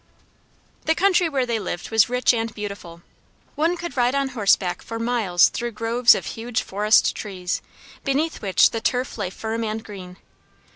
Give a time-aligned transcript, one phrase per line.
[0.85, 3.03] The country where they lived was rich and beautiful.
[3.53, 7.61] One could ride on horseback for miles through groves of huge forest trees,
[8.03, 10.17] beneath which the turf lay firm and green.